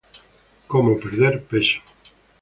Cómo 0.65 0.95
perder 0.99 1.43
peso 1.47 1.79